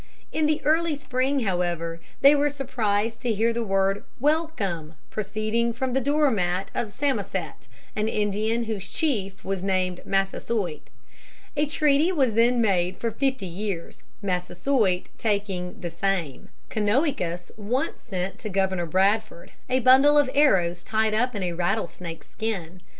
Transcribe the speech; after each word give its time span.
In 0.31 0.47
the 0.47 0.63
early 0.65 0.95
spring, 0.95 1.41
however, 1.41 2.01
they 2.21 2.33
were 2.33 2.49
surprised 2.49 3.21
to 3.21 3.31
hear 3.31 3.53
the 3.53 3.63
word 3.63 4.03
"Welcome" 4.19 4.95
proceeding 5.11 5.73
from 5.73 5.93
the 5.93 6.01
door 6.01 6.31
mat 6.31 6.71
of 6.73 6.91
Samoset, 6.91 7.67
an 7.95 8.07
Indian 8.07 8.63
whose 8.63 8.89
chief 8.89 9.45
was 9.45 9.63
named 9.63 10.01
Massasoit. 10.03 10.89
A 11.55 11.67
treaty 11.67 12.11
was 12.11 12.33
then 12.33 12.59
made 12.59 12.97
for 12.97 13.11
fifty 13.11 13.45
years, 13.45 14.01
Massasoit 14.23 15.05
taking 15.19 15.79
"the 15.79 15.91
same." 15.91 16.49
Canonicus 16.71 17.51
once 17.55 18.01
sent 18.01 18.39
to 18.39 18.49
Governor 18.49 18.87
Bradford 18.87 19.51
a 19.69 19.81
bundle 19.81 20.17
of 20.17 20.31
arrows 20.33 20.81
tied 20.83 21.13
up 21.13 21.35
in 21.35 21.43
a 21.43 21.53
rattlesnake's 21.53 22.27
skin. 22.27 22.81